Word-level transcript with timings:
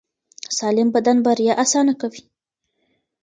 سالم 0.57 0.87
بدن 0.95 1.17
بریا 1.25 1.53
اسانه 1.63 1.93
کوي. 2.01 2.21